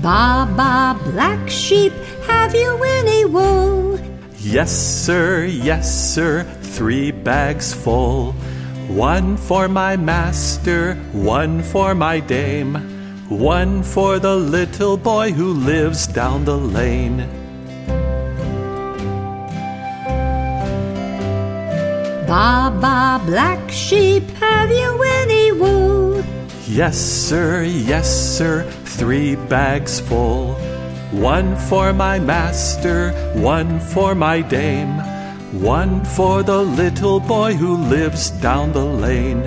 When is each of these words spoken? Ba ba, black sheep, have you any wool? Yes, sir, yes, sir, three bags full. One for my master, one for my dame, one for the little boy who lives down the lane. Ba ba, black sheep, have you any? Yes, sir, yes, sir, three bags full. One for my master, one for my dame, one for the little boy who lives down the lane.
Ba 0.00 0.48
ba, 0.56 0.96
black 1.12 1.50
sheep, 1.50 1.92
have 2.24 2.54
you 2.54 2.72
any 2.82 3.26
wool? 3.26 4.00
Yes, 4.38 4.72
sir, 4.72 5.44
yes, 5.44 5.92
sir, 5.92 6.44
three 6.62 7.10
bags 7.10 7.74
full. 7.74 8.32
One 8.88 9.36
for 9.36 9.68
my 9.68 9.96
master, 9.96 10.94
one 11.12 11.62
for 11.62 11.94
my 11.94 12.18
dame, 12.18 12.80
one 13.28 13.82
for 13.82 14.18
the 14.18 14.34
little 14.34 14.96
boy 14.96 15.32
who 15.32 15.52
lives 15.52 16.06
down 16.06 16.46
the 16.46 16.56
lane. 16.56 17.28
Ba 22.24 22.72
ba, 22.80 23.20
black 23.26 23.70
sheep, 23.70 24.24
have 24.40 24.70
you 24.70 25.02
any? 25.20 25.39
Yes, 26.70 26.96
sir, 26.96 27.64
yes, 27.64 28.06
sir, 28.38 28.62
three 28.84 29.34
bags 29.34 29.98
full. 29.98 30.54
One 31.10 31.56
for 31.56 31.92
my 31.92 32.20
master, 32.20 33.10
one 33.34 33.80
for 33.80 34.14
my 34.14 34.40
dame, 34.40 34.94
one 35.60 36.04
for 36.04 36.44
the 36.44 36.62
little 36.62 37.18
boy 37.18 37.54
who 37.54 37.76
lives 37.76 38.30
down 38.30 38.70
the 38.70 38.84
lane. 38.84 39.42